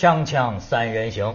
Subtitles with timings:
[0.00, 1.34] 锵锵三人行，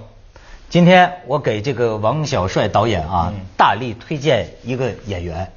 [0.72, 5.52] 今天我给这个王小帅导演啊，大力推荐一个演员，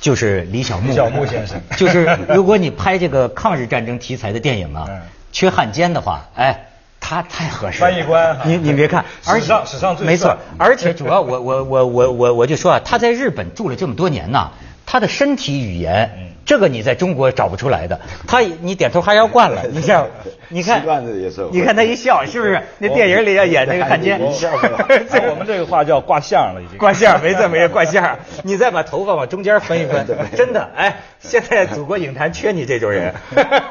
[0.00, 0.88] 就是李小牧。
[0.88, 1.60] 李小牧先生。
[1.76, 6.64] 就是如果你拍这个抗日战争题材的电影啊嗯，缺汉奸的话，哎。
[7.00, 14.50] 他太合适了，翻译官你你别看，而史上史上最没错，而且主要我我我我我我就说啊，他在日本住了这么多年呐，
[14.84, 18.00] 他的身体语言，嗯这个你在中国找不出来的。
[18.26, 20.06] 他你点头哈腰惯了，你像
[20.48, 22.58] 你看习惯了也是你看他一笑，是不是？
[22.78, 26.78] 那电影里要演那个汉奸一笑是吧，按我们这个话叫挂相了，已经。
[26.78, 28.18] 挂相没错没错，挂相。
[28.44, 33.12] 你再把头发往中间分一分，真的，哎，现在祖国影坛缺你这种人，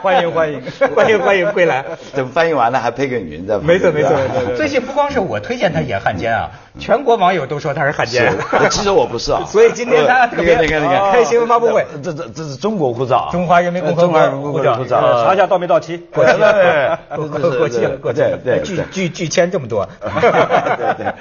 [0.04, 0.62] 欢迎欢迎
[0.96, 1.84] 欢迎欢迎归来。
[2.16, 3.58] 等翻译完了还配个语音在。
[3.58, 4.12] 没错没错
[4.56, 8.32] 最近不光是我推荐他演汉奸啊，全国网友都说他是汉奸。
[8.70, 13.30] 其实我不是啊所以今天他特别你看你看你看开新闻发布会，这这这是中国护照。
[13.30, 15.96] 啊，中华人民共和国护照，呃查一下到没到期？
[16.14, 20.12] 过期了，对过 过期了，过期了，对拒拒拒签这么多，对
[20.76, 21.14] 对对。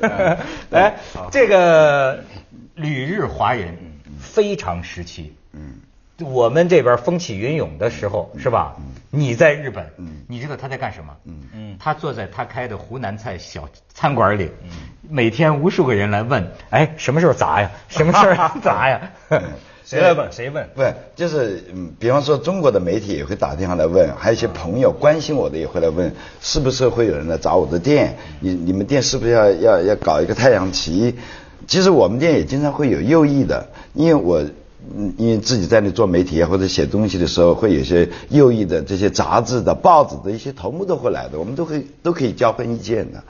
[0.00, 0.36] 对
[0.78, 0.94] 哎，
[1.30, 2.20] 这个
[2.74, 3.74] 旅日华人
[4.20, 5.80] 非常时期，嗯，
[6.20, 8.76] 我们这边风起云涌的时候，是吧？
[9.08, 11.14] 你在日本嗯，你知道他在干什么？
[11.24, 11.40] 嗯。
[11.54, 14.50] 嗯他坐在他开的湖南菜小餐馆里，
[15.08, 17.70] 每天无数个人来问，哎，什么时候砸呀？
[17.88, 19.00] 什么时候砸呀？
[19.92, 20.32] 谁来问？
[20.32, 20.66] 谁问？
[20.74, 20.82] 不，
[21.14, 28.16] 就是嗯，比方说中国的媒体也会打电话来问，还有一些朋友关心我的也会来问，是不是会有人来找我的店？
[28.40, 31.14] 你你们店是不是要要要搞一个太阳旗？
[31.66, 34.42] 其实我们店也经常会有右翼的，因为我。
[34.96, 43.22] 嗯，因为自己在那做媒体啊，或者写东西的时候，会有些右翼的这些杂志的、报纸的一些头目都会来的，我们都会都可以交换意见的。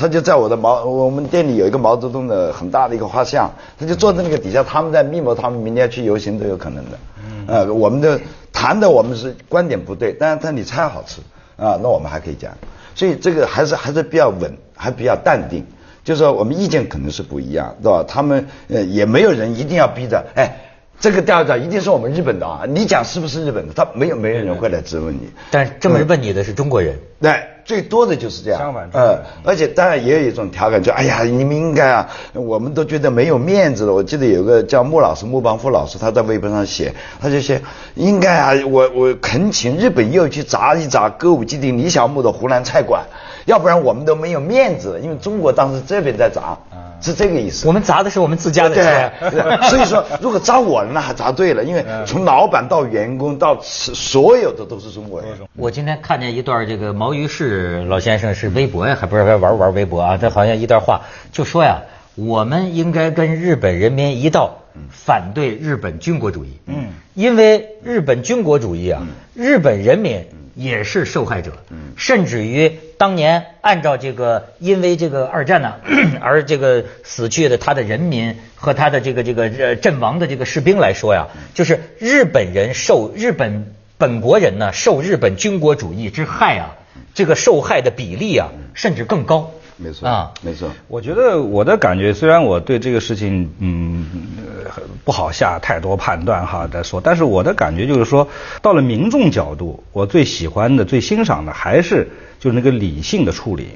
[0.00, 6.98] 他就在我的毛，我们店里有一个毛泽东的很大的一个画像，他就坐在那个底下，他们在密谋，他们明天去游行都有可能的。
[7.22, 8.18] 嗯，呃，我们的
[8.50, 11.20] 谈的我们是观点不对，但是但你菜好吃
[11.62, 12.50] 啊，那我们还可以讲。
[12.94, 15.66] 所以这个还是还是比较稳，还比较淡定。
[16.02, 18.02] 就是说我们意见可能是不一样，对吧？
[18.08, 20.50] 他们呃也没有人一定要逼着，哎，
[20.98, 23.74] 这个调查一定是我们日本的啊，你讲是不是日本的？
[23.74, 25.28] 他没有没有人会来质问你。
[25.50, 28.58] 但是这么问你的是中国人，对，最多的就是这样。
[28.58, 33.92] 相反呃，而且当然也有一种调侃，就哎呀，你们应该啊，我们都觉得没有面子了。
[33.92, 37.60] 我记得有个叫穆老师，穆邦夫老师，他在微博上写，他就写，
[37.94, 43.04] 应该啊，我我恳请日本又去砸一砸歌舞伎町李小牧的湖南菜馆，
[43.46, 45.00] 要不然我们都没有面子了。
[45.00, 46.56] 因为中国当时这边在砸，
[47.00, 47.66] 是这个意思。
[47.66, 49.12] 我们砸的是我们自家的菜。
[49.30, 55.30] 对，所以说如果砸我了，那还砸对了，因为从老板到员工到所有的都是中国人。
[55.56, 57.26] 我今天看见一段这个毛于
[57.60, 60.16] 轼老先生是微博呀，还不知道玩玩微博啊？
[60.16, 61.82] 这好像一段话就说呀，
[62.14, 64.58] 我们应该跟日本人民一道
[64.90, 66.58] 反对日本军国主义。
[66.66, 71.52] 嗯，因为日本军国主义啊，日本人民也是受害者。
[71.70, 75.74] 嗯甚至于当年按照这个因为这个二战呢、
[76.22, 86.76] 而这个死去的他的人民和他的这个这个呃阵亡的这个士兵来说呀，就是日本人受日本本国人呢受日本军国主义之害啊，
[87.14, 89.50] 这个受害的比例啊甚至更高。
[89.82, 90.70] 没错啊，没错。
[90.88, 94.06] 我觉得我的感觉，虽然我对这个事情嗯
[94.44, 98.28] 呃不好下太多判断哈再说，但是我的感觉就是说，
[98.60, 103.68] 到了民众角度，我最喜欢的、最欣赏的还是就是那个理性的处理。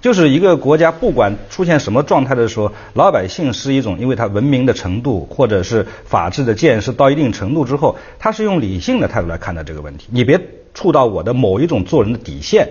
[0.00, 10.06] 就是一个国家不管出现什么状态的时候，老百姓是一种因为他文明的程度或者是法治的见识到一定程度之后，他是用理性的态度来看待这个问题。
[10.10, 10.40] 你别
[10.72, 12.68] 触到我的某一种做人的底线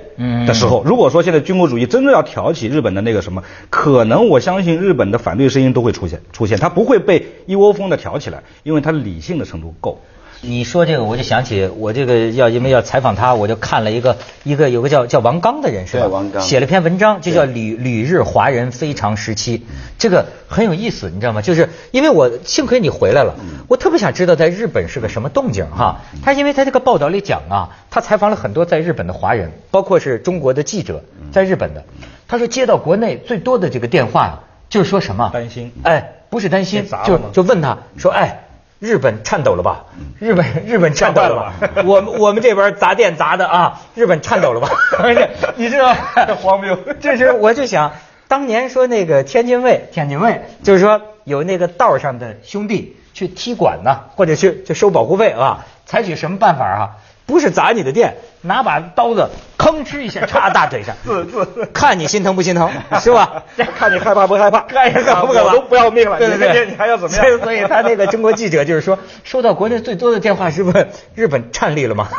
[0.47, 10.01] 的时候，如果说现在军国主义真的要挑起日本的那个什么，可能我相信日本的反对声音都会出现出现，他不会被一窝蜂的挑起来，因为他理性的程度够。
[10.41, 16.03] 你说这个，我就想起我这个要因为要采访他，我就看了一个一个有个叫叫王刚的人是吧？
[16.03, 16.41] 对王刚。
[16.41, 19.59] 写了篇文章，就叫《旅旅日华人非常时期》，
[19.97, 21.41] 这个很有意思，你知道吗？
[21.41, 23.35] 就是因为我幸亏你回来了，
[23.67, 26.01] 我特别想知道在日本是个什么动静哈。
[26.23, 31.03] 他因为他这个报道里讲啊，他采访了很多在日本的华人，包括是中国的记者
[31.33, 31.83] 在日本的，
[32.29, 35.31] 他说接到国内最多的这个电话，就是说什么？
[35.33, 35.73] 担心。
[35.83, 38.45] 哎，不是担心就就问他说，哎。
[38.79, 39.85] 日本颤抖了吧？
[40.19, 41.83] 日本日本颤抖了吧？
[41.85, 44.69] 我们我们这边砸店砸的啊，日本颤抖了吧？
[45.57, 45.93] 你知道
[46.41, 47.91] 荒谬这是我就想，
[48.29, 56.95] 当年说那个天津卫，天津卫就是说有那个道上的兄弟去踢馆呐，或者去去收保护费啊，采取什么办法啊？
[57.29, 60.95] 不是砸你的店，拿把刀子吭哧一下插大腿上，
[61.71, 62.67] 看你心疼不心疼，
[62.99, 63.43] 是吧？
[63.77, 64.61] 看你害怕不害怕？
[64.61, 65.45] 看你害怕不害怕？
[65.45, 67.39] 我都不要命了，对对对，你还要怎么样？
[67.43, 72.09] 所以他那个中国记者就是说，收到国内最多的电话是问日本颤栗了吗？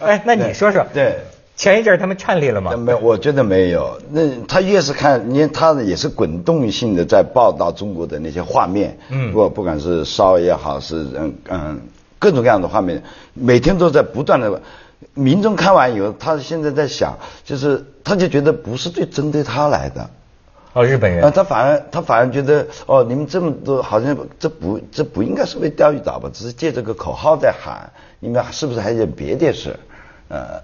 [0.00, 1.18] 哎，那你说说，对，
[1.54, 2.74] 前一阵他们颤栗了吗？
[2.74, 4.00] 没，我觉得没有。
[4.10, 11.80] 那他越是看，因为他也是滚动性的在报道中国的那些画面，嗯，不不管是烧也好，是嗯嗯
[12.18, 13.02] 各种各样的画面，
[13.34, 14.60] 每天都在不断的。
[15.14, 20.10] 民众看完以后，他现在在想，就是他就觉得不是对针对他来的。
[20.72, 26.28] 哦，日本人啊，他反而他反而觉得哦，你们这么多好像这不这不应该是为钓鱼岛吧？
[26.32, 29.78] 只是借这个口号在喊，你们是不是还有别的事？
[30.28, 30.60] 呃，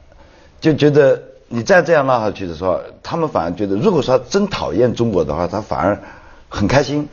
[0.60, 5.98] 就觉得你再这样闹下去的时候，他们反而觉得，如果说真讨厌中国的话，他反而
[6.48, 7.08] 很开心。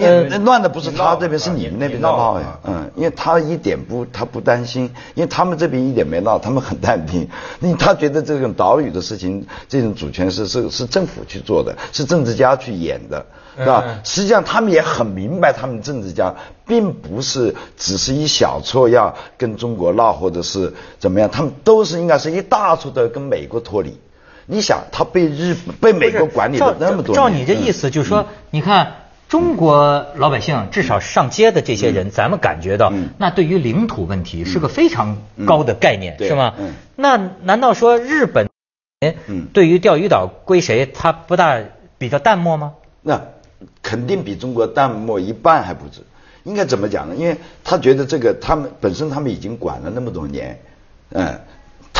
[0.00, 2.58] 嗯，乱的不是他这边，是你们那边在闹呀。
[2.64, 7.28] 嗯，因为他一点不，他不担心，因为他们这边一点没闹，他们很淡定。
[7.60, 13.24] 因为他觉得这种岛屿的事情，这种主权是是是政府去做的，是政治家去演的，
[13.56, 14.00] 是吧？
[14.04, 16.34] 实际上他们也很明白，他们政治家
[16.66, 23.98] 并不是只是一小撮要跟中国闹，或者是怎么样，他们都是应该是一大撮的跟美国脱离。
[24.46, 28.92] 你想，他被日被美国管理了那么多年，照你这意思，就是说，你看。
[29.28, 36.54] 中国老百姓至少上街的这些人，咱们感觉到，那对于领土问题是个非常高的概念，是吗？
[36.96, 38.48] 那难道说日本
[39.52, 41.60] 对于钓鱼岛归谁，他不大
[41.98, 42.72] 比较淡漠吗？
[43.02, 43.20] 那
[43.82, 46.00] 肯定比中国淡漠一半还不止。
[46.44, 47.14] 应该怎么讲呢？
[47.14, 50.58] 因为他觉得这个他们本身他们已经管了那么多年，
[51.10, 51.38] 嗯。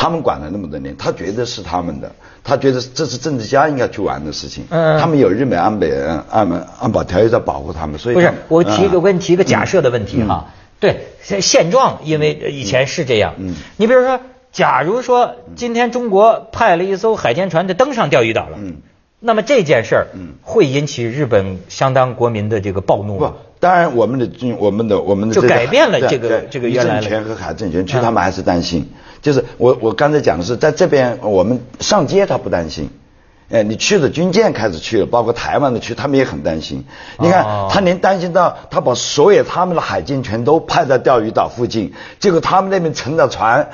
[0.00, 2.08] 他们管了那么多年，他觉得是他们的，
[2.44, 4.64] 他觉得这是政治家应该去玩的事情。
[4.70, 5.86] 嗯，他们有日本安保
[6.30, 6.48] 安
[6.78, 10.52] 安保条约在保护他们，所以不是我提一个问题，一个假设的问题哈。
[10.78, 13.34] 对，现现状因为以前是这样。
[13.38, 14.20] 嗯，你比如说，
[14.52, 18.76] 假如说今天中国派了一艘海监船就登上钓鱼岛了，嗯，
[19.18, 23.34] 那么这件事儿嗯会引起日本相当国民的这个暴怒吗？
[23.58, 28.88] 当然，我们的军，我们的我们的就改变了这个这个原来政权和海政权，其实他们还是担心。
[29.22, 32.90] 就是我我刚才讲的是，在这边我们上街他不担心，
[33.50, 36.84] 哎，你去的军舰开始去了，包括台湾的去，他们也很担心。
[37.18, 43.68] 你看，他连担心到他把所有他们的海军全都派在钓鱼岛附近，结果他们那边乘的船。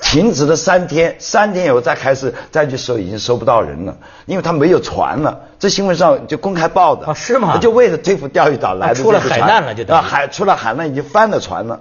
[0.00, 5.40] 停止了三天，三天以后再开始再去收，已经收不到人了，因为他没有船了。
[5.58, 7.06] 这新闻上就公开报的。
[7.08, 7.58] 啊，是吗？
[7.58, 11.80] 就为了对付钓鱼岛来的出了海难了，就啊，海出了海难，已经翻了船了，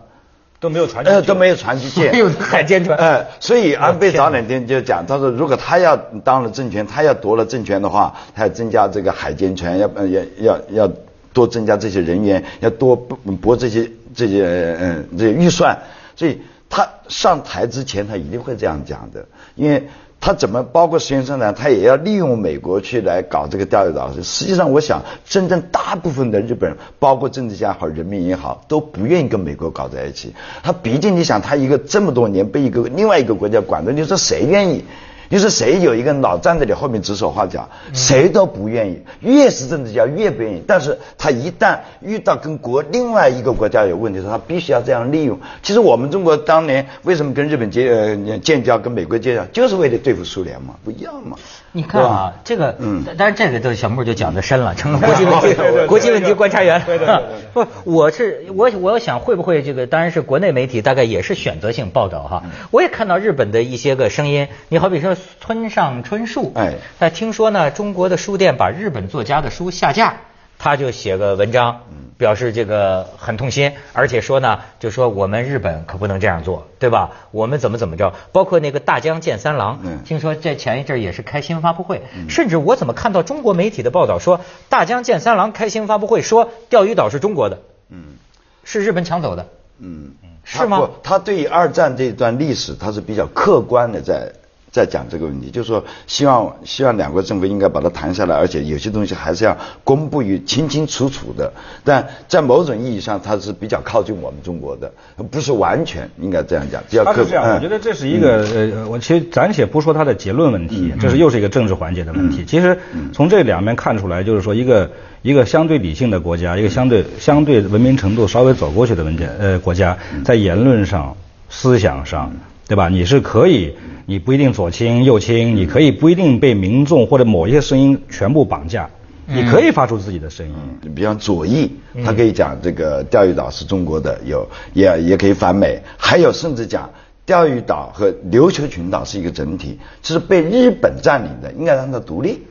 [0.59, 1.03] 都没有船。
[1.05, 2.11] 呃，都没有船去借。
[2.13, 2.97] 没有海监船。
[2.97, 10.91] 呃，所以安倍早两天就讲，他说如果他要当了政权，他要夺了政权的话，他要增加这个海监船，要要要要
[11.33, 15.77] 多增加这些人员，要多拨这些这些嗯这些预算，
[16.15, 16.41] 所以。
[16.71, 19.25] 他上台之前，他一定会这样讲的，
[19.55, 19.89] 因为
[20.21, 24.11] 他怎么包括实验生呢，他也要利用美国去来搞这个钓鱼岛。
[24.21, 30.33] 实际上，我想真正大部分的日本人，包括政治家好、人民也好，都不愿意跟美国搞在一起。
[30.61, 34.83] 他毕竟，你想，他一个这么多年被一个另外一个国家管着，你说谁愿意？
[35.29, 38.99] 你说谁有一个老站在你后面指手画脚，谁都不愿意。
[39.21, 45.39] 越是政治家越不愿意，但是他一旦遇到跟国另外一个国家有问题的时候，他必须要这样利用。
[45.61, 51.37] 其实我们中国当年为什么跟日本结呃建交，跟美国建交，就是为了对付苏联嘛，不一样嘛。
[51.71, 56.81] 你看啊，这个，嗯，但是这个都小木就讲的深了，成了国际问题，国际问题观察员。
[56.85, 57.19] 对对对。
[57.53, 62.43] 不，我是我我想会不会这个，当然是国内媒体大概也是选择性报道哈。
[62.71, 65.15] 我也看到日本的一些个声音，你好比说。
[65.41, 70.13] 村上春树，哎，那听说呢，中国的书店把日本作家的书下架，
[70.59, 71.79] 他就写个文章，
[72.17, 77.11] 表示这个很痛心，而且说呢，就说我们日本可不能这样做，对吧？
[77.31, 78.13] 我们怎么怎么着？
[78.33, 88.17] 包括那个大江健三郎，听说在前一阵也是开新闻发布会，甚至我怎么看到中国媒体的报道说，大江健三郎开新闻发布会说钓鱼岛是中国的，嗯，
[88.65, 89.47] 是日本抢走的，
[89.79, 90.11] 嗯，
[90.43, 90.89] 是吗？
[91.01, 94.33] 他对于二战这段历史，他是比较客观的在。
[94.71, 101.51] 在讲这个问题，就是说，希望希望两国政府应该把它谈下来，而且有些东西还是要公布于清清楚楚的。
[101.83, 104.91] 但在某种意义上，它是比较靠近我们中国的，
[105.31, 106.81] 不是完全应该这样讲。
[106.89, 112.45] 比较是这样，我觉得这是一个呃，我其实暂且不说它的结论问题，这是又是一个政治环节的问题。
[112.45, 112.77] 其实
[113.11, 114.91] 从这两面看出来，就是说一个
[115.23, 121.15] 一个相对理性的国家，一个相对相对文明程度稍微走过去的文件呃国家，在言论上、
[121.49, 122.31] 思想上。
[122.69, 122.87] 对吧？
[122.87, 123.73] 你是可以，
[124.05, 128.87] 你不一定左倾右倾，你可以不一定被民众或者某一些声音全部绑架，
[129.25, 130.53] 你可以发出自己的声音。
[130.93, 131.71] 比方左翼，
[132.05, 136.87] 他可以讲这个钓鱼岛是中国的，有也也可以反美，还有甚至讲
[137.25, 142.43] 钓鱼岛和琉球群岛是一个整体，是被日本占领的，应该让它独立。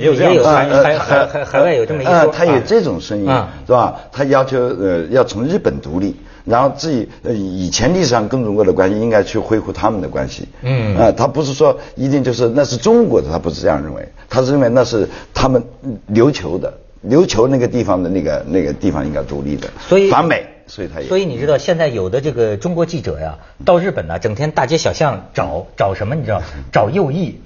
[0.00, 4.00] 也有这样的呃海海海海海外有这么一说呃他有啊这种声音啊是吧？
[4.10, 10.48] 他要求呃要从日本独立，然后自己呃以前历史上跟中国的关系应该去恢复他们的关系。
[10.62, 15.62] 嗯啊，他不是说一定就是那是中国的，他不是这样认为，他是认为那是他们
[16.12, 16.72] 琉球的，
[17.08, 26.14] 琉球那个地方的那个那个地方应该独立的，所以反美，所以他也所以你知道现在有的这个中国记者呀，到日本呢，整天大街小巷找找什么？
[26.14, 26.40] 你知道
[26.72, 27.40] 找右翼，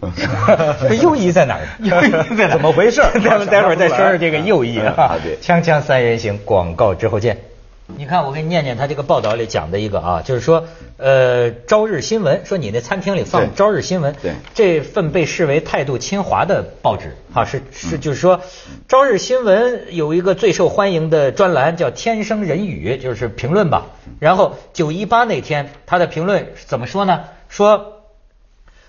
[1.00, 1.64] 右翼在哪儿？
[1.80, 2.52] 右翼在哪儿？
[2.52, 5.16] 怎么回事 咱们待会儿再说说这个右翼啊。
[5.40, 7.38] 锵锵三人行，广告之后见。
[7.86, 18.40] 你看，我给你念念他这个报道里讲的一个啊，就是说，呃，朝日新闻说你那餐厅里放朝日新闻，对这份被视为态度亲华的报纸啊，是是就是说，
[18.88, 23.88] 朝日新闻有一个最受欢迎的专栏叫“天生人语”，就是评论吧。
[24.18, 27.24] 然后九一八那天，他的评论怎么说呢？
[27.50, 28.00] 说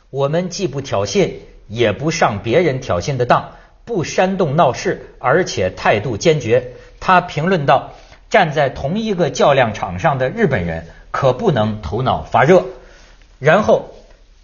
[0.09, 1.31] 我们既不挑衅，
[1.67, 3.51] 也不上别人挑衅的当，
[3.83, 6.71] 不煽动闹事，而且态度坚决。
[7.01, 7.93] 他评论道：
[8.35, 12.65] 站在同一个较量场上的日本人可不能头脑发热。
[13.39, 13.95] 然后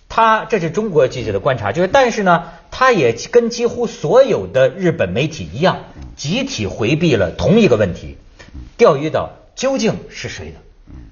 [0.07, 5.79] 他这是中国记者的观察，就是但是呢，他也跟几乎所有的日本媒体一样，
[6.15, 8.15] 集体回避了同一个问题：
[8.77, 10.55] 钓鱼岛究竟是谁的？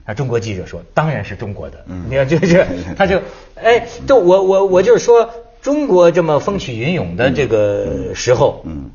[0.05, 1.83] 啊，中国记者说，当然是中国的。
[2.09, 3.21] 你看，就是 他就，
[3.55, 5.29] 哎，就我我我就是说，
[5.61, 8.91] 中国这么风起云涌的这个时候，嗯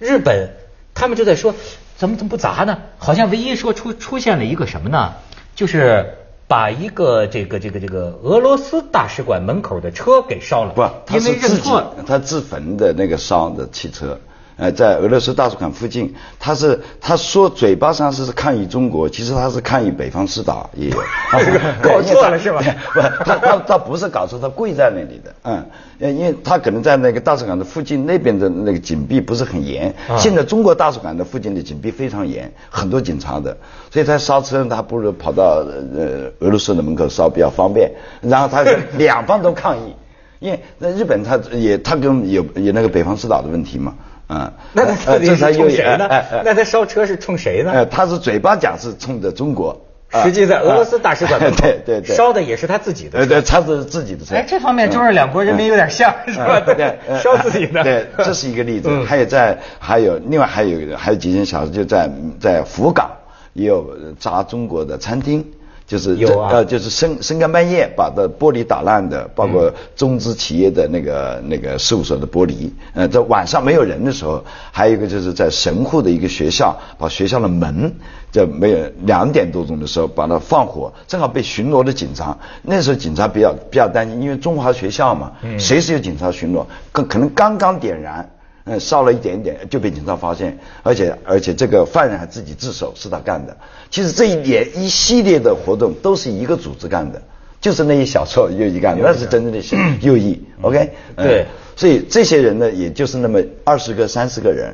[0.00, 0.50] 日本
[0.94, 1.54] 他们就在说，
[2.00, 2.78] 怎么怎么不砸呢？
[2.96, 5.12] 好像唯一说出出现了一个什么呢？
[5.54, 6.14] 就是
[6.48, 11.70] 把一个这个这个这个俄罗斯大使馆门口的车给烧了，不，他是自己。
[12.06, 14.18] 他自焚的那个烧的汽车。
[14.60, 20.98] 呃，在俄罗斯大使馆附近，他是他说嘴巴上是抗议中国，其实他是抗议北方四岛也有，
[21.82, 22.60] 搞错了是吧？
[22.62, 25.64] 对 不，他他他不是搞错，他跪在那里的，嗯，
[25.98, 30.18] 呃因为他可能在那个大使馆的附近那边的那个紧闭不是很严，啊。
[30.18, 33.56] 现在中国大使馆的附近的紧闭非常严，很多警察的，
[33.90, 35.64] 所以他烧车他不如跑到
[35.96, 37.90] 呃俄罗斯的门口烧比较方便，
[38.20, 38.62] 然后他
[38.98, 39.94] 两方都抗议。
[40.40, 43.94] 因为那日本他也他跟有有那个北方四岛的问题嘛，
[44.30, 46.42] 嗯， 那他到底是呃这才有冲谁呢哎哎哎？
[46.44, 47.72] 那他烧车是冲谁呢？
[47.74, 49.76] 呃，他是嘴巴讲是冲着中国，
[50.12, 54.34] 啊实际在俄罗斯大使馆门口 对对对，烧的也是他自己的呃对，他是自己的车。
[54.36, 56.62] 哎，这方面中日两国人民有点像，是吧？
[56.66, 57.82] 嗯对，呃 烧自己的。
[57.82, 58.88] 对，这是一个例子。
[58.90, 62.08] 嗯还有在，还有另外还有还有几件小事，就在
[62.40, 63.10] 在福冈
[63.52, 65.44] 也有砸中国的餐厅。
[65.90, 66.50] 就是有啊。
[66.52, 77.92] 呃，就是深深更半夜把的玻璃打烂的，包括中资企业的那个那个事务所的玻璃，呃，在晚上没有人的时候，还有一个就是在神户的一个学校，把学校的门
[78.30, 88.30] 在没有两点多钟的时候把它放火，正好被巡逻的警察，那时候警察比较比较担心，因为中华学校嘛，随时有警察巡逻，可可能刚刚点燃。
[88.70, 93.56] 嗯，烧了一点点就被警察发现，而且而且这个犯人还自己自首是他干的。
[93.90, 97.20] 其实这一点一系列的活动都是一个组织干的，
[97.60, 99.60] 就是那一小撮右翼干的，那是真正的
[100.00, 100.40] 右翼。
[100.62, 104.72] OK，嗯对所以这些人呢，也就是那么二十个、三十个人。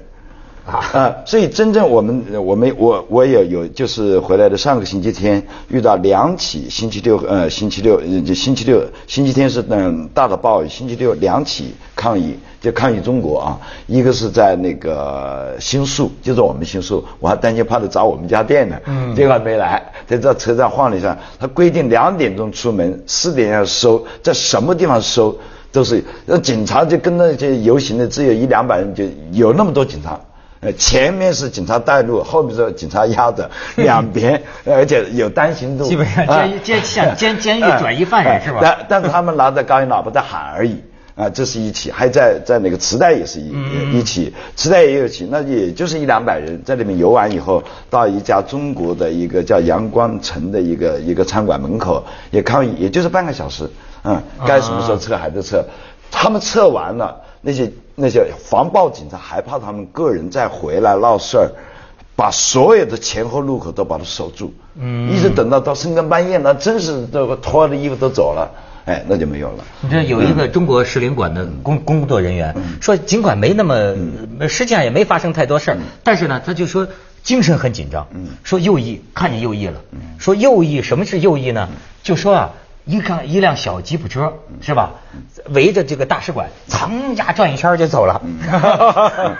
[0.66, 8.02] 啊，所以真正我们我们我我也有就是回来的上个星期天遇到两起星期六呃星期六
[8.34, 11.72] 星期六星期天是嗯大的暴雨，星期六两起
[12.06, 13.58] 抗议就抗议中国啊，
[13.88, 25.36] 一个是在那个新宿，就是我们新宿，我还担心怕他砸我们家店呢，嗯结果没来，在这车站晃了一下，他规定两点钟出门，四点要收，在什么地方收
[25.72, 30.20] 都是，那警察就跟那些游行的只有一两百人，就有那么多警察。
[30.60, 40.80] 呃，前面是警察带路，后面是警察压着， 两边，而且有单行路，基本上啊监监像监监狱哎转移犯人是吧但但是他们拿着高音喇叭在喊而已。
[41.16, 43.94] 啊，这是一起，还在在那个磁带也是一、嗯。
[43.94, 53.66] 一起，磁带也有起，那也就是一两百人在里面游完以后，到一家中国的一个叫阳光城的一个一个餐馆门口也抗议，也就是半个小时，
[54.04, 55.64] 嗯，该什么时候撤还得撤，
[56.10, 61.48] 他们撤完了，那些那些防暴警察还怕他们个人再回来闹事儿，
[62.14, 65.10] 把所有的前后路口都把它守住，嗯。
[65.10, 68.50] 一直等到到深更半夜，那真是这个脱了衣服都走了，
[68.86, 69.64] 哎，那就没有了。
[69.80, 73.74] 你这有一个中国使领馆的工工作人员说，尽管没那么，
[74.38, 76.86] 呃实际上也没发生太多事儿，但是呢，他就说
[77.22, 78.06] 精神很紧张，
[78.44, 79.80] 说右翼看见右翼了，
[80.18, 81.68] 说右翼什么是右翼呢？
[82.04, 82.52] 就说啊，
[82.86, 84.94] 一看一辆小吉普车是吧？
[85.50, 88.22] 围着这个大使馆，噌家转一圈就走了。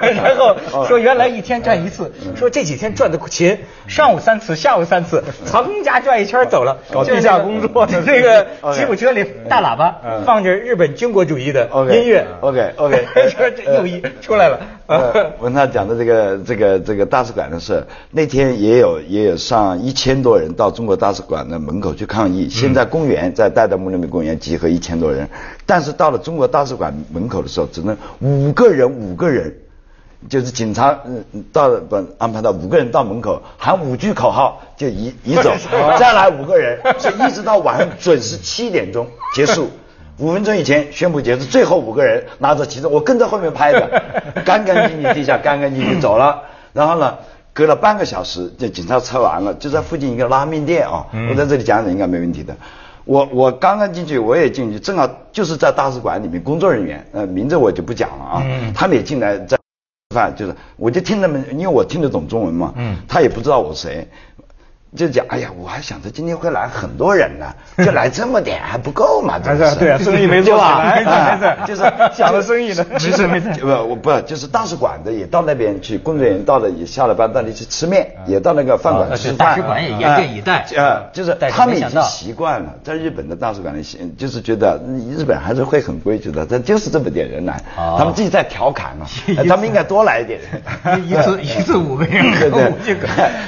[0.01, 6.77] 然后说原来一天转一次，说这几天转的勤，上午三次，下午三次，噌家转一圈走了。
[6.93, 7.87] 搞地下工作。
[7.87, 12.27] 的这个吉普车里大喇叭放着日本军国主义的音乐。
[12.41, 14.59] OK OK， 说这又一出来了。
[14.87, 22.49] 呃，文涛讲的这个这个这个大使馆的事，那天也有也有上一千多人到中国大使馆的门口去抗议。
[22.49, 25.29] 现在公园在戴德慕人民公园集合一千多人，
[25.67, 29.55] 但是到了中国大使馆门口的时候，只能五个人五个人，
[30.31, 35.53] 就是警察嗯到把安排到五个人到门口喊五句口号就移移走，
[36.01, 39.69] 再来五个人，所以一直到晚上准时七点钟结束。
[40.19, 44.03] 五分钟以前宣布结束，最后五个人拿着旗子，我跟在后面拍的，
[44.47, 46.41] 干干净净地下干干净净走了。
[46.73, 47.15] 然后呢，
[47.53, 52.57] 隔了半个小时，这警察撤完了，就在附近一个拉面店啊，我在这里讲讲应该没问题的。
[53.07, 58.43] 我我刚刚进去，我也进去，正好就是在大使馆里面，工作人员，呃，名字我就不讲了啊，
[58.75, 64.07] 他们也进来在吃饭，就是我就听他们，因为我听得懂中文嘛，嗯他也不知道我谁。
[64.97, 67.47] 就讲，哎呀，我还想着今天会来很多人呢，
[67.85, 69.39] 就来这么点还不够嘛？
[69.39, 70.99] 这是对啊生意没做对 吧？
[70.99, 71.83] 起来哎没事 就是
[72.17, 72.85] 想着生意呢。
[72.99, 79.37] 其实没不，我不就是大使馆的也到那边去，工作人员到了也下了班到那里去吃面，也到那个饭馆啊吃饭。
[79.37, 80.65] 大使馆也严阵以待
[81.13, 83.83] 就是他们已经习惯了，在日本的大使馆里，
[84.17, 84.81] 就是觉得
[85.17, 87.97] 日本还是会很规矩的，他就是这么点人来，哦。
[87.99, 91.07] 他们自己在调侃嘛，哎他们应该多来一点人。
[91.07, 92.73] 一次一次五个人对对。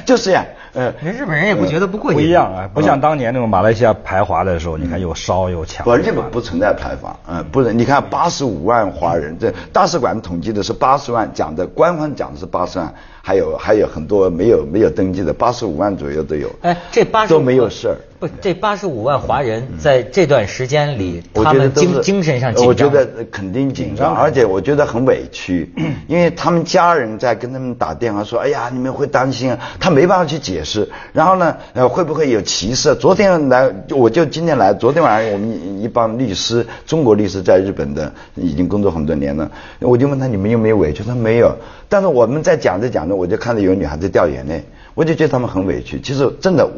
[0.04, 0.44] 就是呀，
[0.74, 5.84] 呃，人日本人也不觉得不过瘾，不一样啊，不像当年那种马来西亚排华的时候，你看又烧又抢。
[5.84, 7.72] 不，日本不存在排华，嗯，不是。
[7.72, 16.50] 你看八十五万华人，这大使馆统计的是八十万，讲的官方讲的是八十万，还有还有很多没有没有登记的，八十五万左右都有。
[16.62, 17.96] 哎，这八十都没有事儿。
[18.18, 22.66] 不，这八十五万华人在这段时间里，我他们精精神上紧张。
[22.66, 25.70] 我觉得肯定紧张，而且我觉得很委屈，
[26.08, 30.88] 因为他们家人在跟他们打电话说：“哎呀，你们会担心啊。”他没办法去解释。
[31.12, 32.92] 然后呢，呃，会不会有歧视？
[32.96, 39.48] 昨天来，我就今天来，昨天晚上我们一一帮律师，中国律师在日本的已经工作很多年了，
[39.78, 41.04] 我就问他你们有没有委屈？
[41.04, 41.54] 他没有。
[41.90, 46.00] 但是我们在讲着讲着，我就看到有女孩子掉眼泪，我就觉得他们很委屈。
[46.00, 46.68] 其实真的，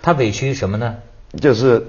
[0.00, 0.94] 他委屈什么呢？
[1.40, 1.86] 就是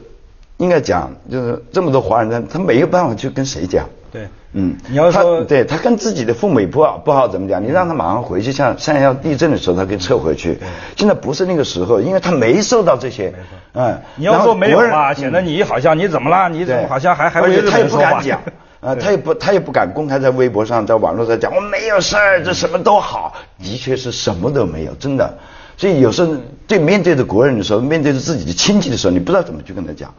[0.58, 3.88] 应该讲，就是这么多华人，他他没有办法去跟谁讲。
[4.12, 7.64] 对，嗯，你要说他对他跟自己的父母也不好不好怎么讲？
[7.64, 10.60] 你让他马上回去，像像要地震的时候，他可以撤回去。
[10.96, 13.34] 现在不是那个时候，因为他没受到这些。
[13.74, 16.48] 嗯，你要说没有然后国吧，人显得你好像你怎么啦？
[16.48, 17.60] 你怎么好像还还他也？
[17.86, 18.40] 不敢讲。
[18.84, 25.38] 啊，他也不，他也不敢公开在微博上、在网络上讲，我没有事儿，这什么都好，的确是什么都没有，真的。
[25.78, 26.36] 所以有时候
[26.68, 30.14] 对面对着国人的时候，面对着自己的亲戚的时候，你不知道怎么去跟他讲，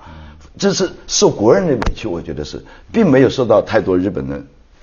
[0.57, 4.41] 这是受国人的委屈，我觉得是，并没有受到太多日本的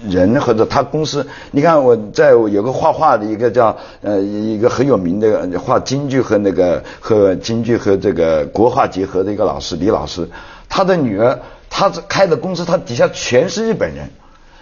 [0.07, 1.25] 人或者他公司。
[1.49, 10.29] 你看我在有个画画的一个叫呃一个很有名的画京剧和那个和京剧和这个国画结合的一个老师李老师，
[10.69, 11.39] 他的女儿。
[11.71, 14.07] 他开的公司，他底下全是日本人，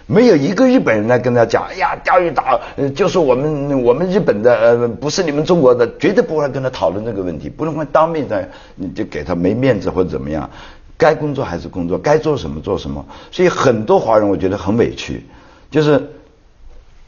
[0.06, 10.48] 没有一个日本人来跟他讲，哎呀，钓鱼岛呃就是我们我们日本的，呃，不是你们中国的，绝对不会跟他讨论这个问题，不能会当面的你就给他没面子或者怎么样，
[10.96, 15.26] 该工作还是工作，该做什么做什么，所以很多华人我觉得很委屈，
[15.70, 16.10] 就是。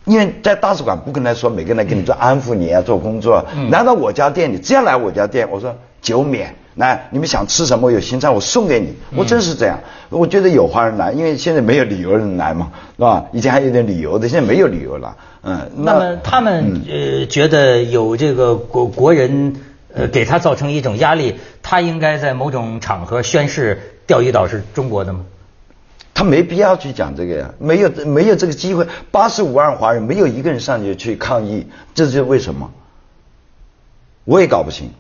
[0.05, 3.41] 因为在大使馆不跟他说，每个人来给你做安抚你啊，做工作。
[3.71, 9.79] 来到我家店里，只要来我家店，我说酒免，来你们想吃什么有新菜我送给你，我真是这样。
[10.09, 13.27] 我觉得有华人来，因为现在没有理由人来嘛，是吧？
[13.33, 15.17] 以前还有点理由的，现在没有理由了。
[15.43, 19.55] 嗯，那么他们呃觉得有这个国国人
[19.93, 25.27] 呃给他造成一种压力，他应该在某种场合宣誓钓鱼岛是中国的吗？
[26.15, 28.87] 他没必要去讲这个呀，没有没有这个机会。
[29.11, 32.71] 八十五万华人没有一个人上去去抗议，这是为什么？
[34.25, 34.91] 我也搞不清。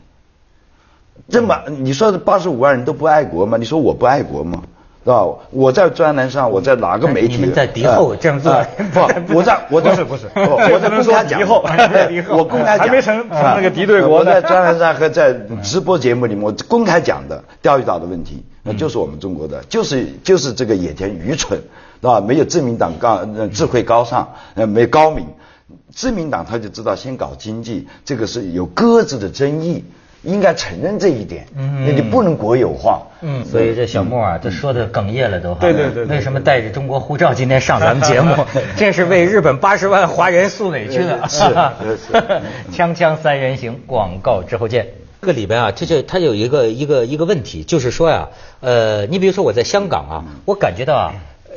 [1.32, 3.56] 这么你说八十五万人都不爱国吗？
[3.58, 4.62] 你说我不爱国吗？
[5.04, 5.26] 是吧？
[5.50, 7.34] 我在专栏上，我在哪个媒体？
[7.34, 8.64] 你们在敌后这样做呃
[9.26, 11.64] 不，我在我在不是不是我在公开讲敌后
[12.38, 21.58] 我公开讲，还没成那个敌对国我在专栏上和在直播节目里面，我公开讲的钓鱼岛的问题，那就是我们中国的，就是就是这个野田愚蠢，
[22.00, 22.20] 是吧？
[22.20, 25.26] 没有自民党高呃智慧高尚，呃没高明，
[25.90, 29.82] 自民党他就知道先搞经济，这个是有各自的争议。
[30.22, 33.02] 应该承认这一点，嗯那你不能国有化。
[33.22, 35.54] 嗯，所以这小莫啊，这说的哽咽了都。
[35.54, 38.34] 对对对对为什么带着中国护照今天上咱们节目？
[38.76, 41.28] 这是为日本八十万华人诉委屈的。
[41.28, 42.12] 是是是
[42.76, 44.86] 锵锵三人行，广告之后见。
[45.20, 48.28] 这个里边啊，这就它有一个一个一个问题，就是说呀，
[48.60, 51.14] 呃，你比如说我在香港啊，我感觉到啊。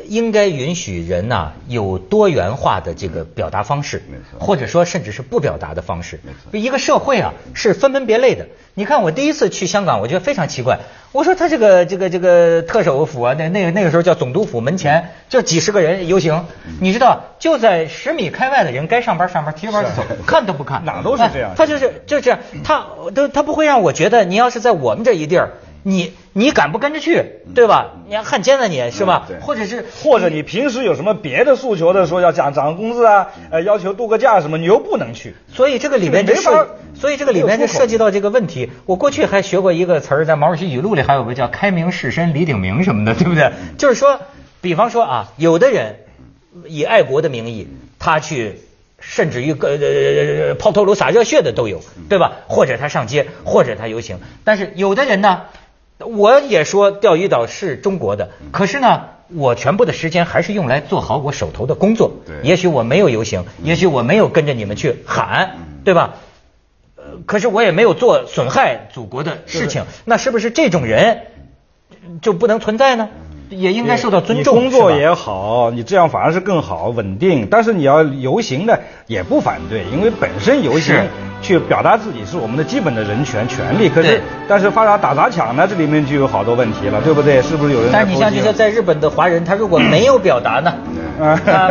[0.07, 4.03] 应该允许人呐、有多元化的这个表达方式
[4.39, 6.19] 或者说甚至是不表达的方式。
[6.51, 8.47] 一个社会啊是分门别类的。
[8.73, 10.79] 你看我第一次去香港，我觉得非常奇怪。
[11.13, 16.45] 我说他这个这个这个特首府啊，那那个那个时候叫总督府门前就几十个人游行，
[16.81, 25.51] 你知道就在十米开外的人该上班上班，提着包就走，看都不看，哪都是这样哎他就是就这样，他都他不会让我觉得你要是在我们这一地儿。
[25.87, 27.91] 你你敢不跟着去，对吧？
[28.07, 35.35] 你还汉奸呢你，是吧或者是或者你平时有什么别的诉求的，说要涨涨工资啊，呃，要求度个假什么，你又不能去。
[35.53, 38.71] 所以这个里面就没法涉，所以这个里面就涉及到这个问题。
[38.87, 43.51] 我过去还学过一个词儿，在毛主席语录里还有个叫“开明士绅李鼎铭”什么的，对不对？
[43.77, 44.19] 就是说，
[44.61, 45.97] 比方说啊，有的人
[46.65, 47.67] 以爱国的名义，
[47.99, 48.61] 他去。
[48.97, 52.37] 甚至于个呃抛头颅洒热血的都有，对吧？
[52.47, 54.19] 或者他上街，或者他游行。
[54.43, 55.43] 但是有的人呢，
[55.99, 62.11] 我也说钓鱼岛是中国的，可是呢，我全部的时间还是用来做好我手头的工作。
[62.25, 66.15] 对也许我没有游行，也许我没有跟着你们去喊，对吧？
[66.97, 71.21] 呃，可是我也没有做损害祖国的事情，那是不是这种人
[72.21, 73.09] 就不能存在呢？
[73.49, 74.55] 也应该受到尊重。
[74.55, 77.47] 你工作也好，你这样反而是更好稳定。
[77.49, 80.95] 但是你要游行的也不反对，因为本身游行
[81.41, 83.89] 去表达自己是我们的基本的人权权利。
[83.89, 87.41] 可是，但是发达打砸抢呢，这里面就有好多问题了，对不对？
[87.41, 90.73] 是不是有人但你像这些在日本的华人，他如果没有表达呢，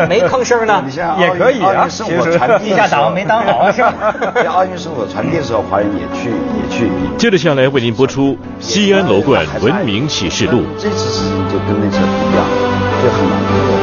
[0.09, 0.85] 没吭声呢
[1.19, 6.89] 也可以啊其实传递的时候地下党没当好 是吧在奥运圣火传递的时候，华人也去也去。
[7.19, 10.59] 接着下来为您播出《西安楼冠文明启示录》。
[10.79, 12.45] 这次事情就跟那次不一样，
[13.03, 13.74] 就很难。